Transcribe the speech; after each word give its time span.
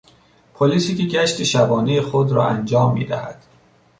پلیسی 0.53 0.95
که 0.95 1.03
گشت 1.03 1.43
شبانهی 1.43 2.01
خود 2.01 2.31
را 2.31 2.47
انجام 2.47 2.93
میدهد 2.93 3.43